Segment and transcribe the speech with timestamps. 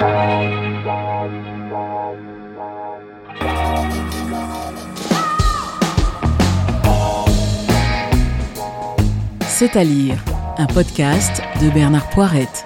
[0.00, 0.06] C'est
[9.76, 10.16] à lire,
[10.56, 12.64] un podcast de Bernard Poirette.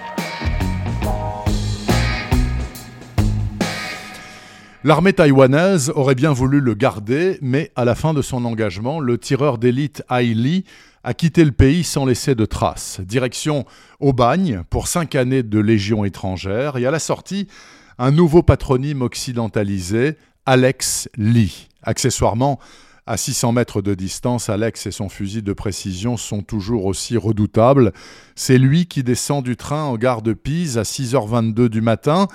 [4.87, 9.17] L'armée taïwanaise aurait bien voulu le garder, mais à la fin de son engagement, le
[9.17, 10.67] tireur d'élite Ai Li
[11.05, 13.01] a quitté le pays sans laisser de traces.
[13.01, 13.65] Direction
[13.99, 17.49] au bagne pour cinq années de légion étrangère et à la sortie,
[17.97, 21.69] un nouveau patronyme occidentalisé, Alex Lee.
[21.83, 22.61] Accessoirement,
[23.07, 27.95] à 600 mètres de distance, Alex et son fusil de précision sont toujours aussi redoutables.
[28.35, 32.29] C'est lui qui descend du train en gare de Pise à 6h22 du matin.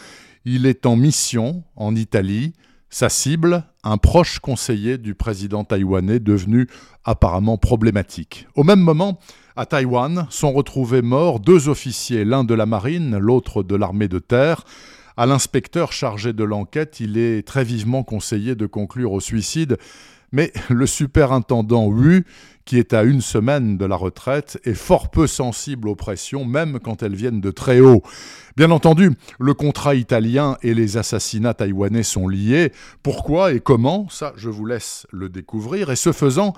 [0.45, 2.53] Il est en mission en Italie.
[2.89, 6.67] Sa cible, un proche conseiller du président taïwanais devenu
[7.03, 8.47] apparemment problématique.
[8.55, 9.19] Au même moment,
[9.55, 14.19] à Taïwan, sont retrouvés morts deux officiers, l'un de la marine, l'autre de l'armée de
[14.19, 14.63] terre.
[15.19, 19.77] À l'inspecteur chargé de l'enquête, il est très vivement conseillé de conclure au suicide
[20.31, 22.25] mais le superintendant Wu,
[22.65, 26.79] qui est à une semaine de la retraite, est fort peu sensible aux pressions, même
[26.79, 28.03] quand elles viennent de très haut.
[28.55, 32.71] Bien entendu, le contrat italien et les assassinats taïwanais sont liés.
[33.01, 34.07] Pourquoi et comment?
[34.09, 35.89] Ça, je vous laisse le découvrir.
[35.89, 36.53] Et ce faisant,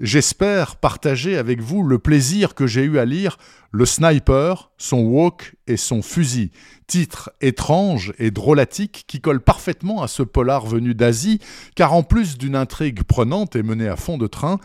[0.00, 3.38] J'espère partager avec vous le plaisir que j'ai eu à lire
[3.70, 6.50] Le Sniper, son wok et son fusil.
[6.88, 11.38] Titre étrange et drôlatique qui colle parfaitement à ce polar venu d'Asie,
[11.76, 14.58] car en plus d'une intrigue prenante et menée à fond de train,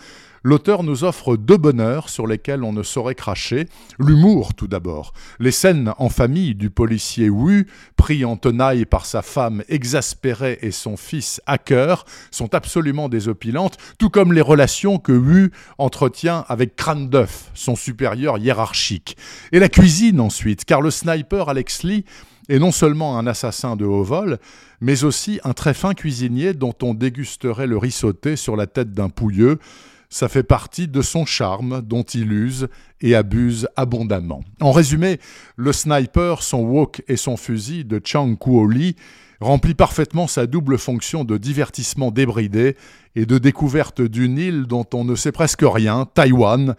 [0.43, 3.67] l'auteur nous offre deux bonheurs sur lesquels on ne saurait cracher.
[3.97, 5.13] L'humour, tout d'abord.
[5.39, 10.71] Les scènes en famille du policier Wu, pris en tenaille par sa femme exaspérée et
[10.71, 17.09] son fils hacker, sont absolument désopilantes, tout comme les relations que Wu entretient avec Crâne
[17.53, 19.17] son supérieur hiérarchique.
[19.51, 22.05] Et la cuisine ensuite, car le sniper Alex Lee
[22.49, 24.39] est non seulement un assassin de haut vol,
[24.81, 28.91] mais aussi un très fin cuisinier dont on dégusterait le riz sauté sur la tête
[28.91, 29.59] d'un pouilleux,
[30.09, 32.67] ça fait partie de son charme dont il use
[33.01, 34.43] et abuse abondamment.
[34.59, 35.19] En résumé,
[35.55, 38.95] le sniper, son wok et son fusil de Chang Kuo-li
[39.39, 42.75] remplit parfaitement sa double fonction de divertissement débridé
[43.15, 46.75] et de découverte d'une île dont on ne sait presque rien, Taïwan.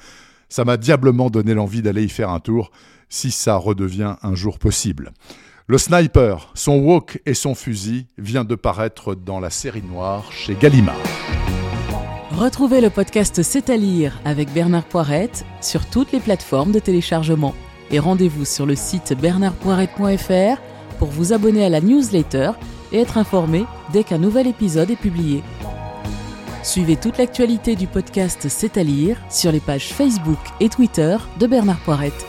[0.48, 2.72] Ça m'a diablement donné l'envie d'aller y faire un tour,
[3.08, 5.12] si ça redevient un jour possible.
[5.68, 10.56] Le sniper, son wok et son fusil vient de paraître dans la série noire chez
[10.56, 10.96] Gallimard.
[12.40, 17.54] Retrouvez le podcast C'est à lire avec Bernard Poirette sur toutes les plateformes de téléchargement.
[17.90, 20.58] Et rendez-vous sur le site bernardpoirette.fr
[20.98, 22.52] pour vous abonner à la newsletter
[22.92, 25.42] et être informé dès qu'un nouvel épisode est publié.
[26.62, 31.46] Suivez toute l'actualité du podcast C'est à lire sur les pages Facebook et Twitter de
[31.46, 32.24] Bernard Poirette.